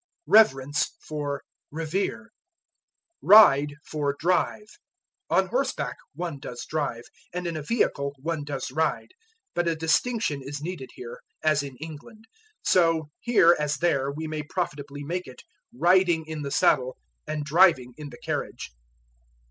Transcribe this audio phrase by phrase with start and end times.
[0.25, 2.31] Reverence for Revere.
[3.21, 4.79] Ride for Drive.
[5.29, 9.09] On horseback one does drive, and in a vehicle one does ride,
[9.53, 12.25] but a distinction is needed here, as in England;
[12.63, 16.97] so, here as there, we may profitably make it, riding in the saddle
[17.27, 18.71] and driving in the carriage.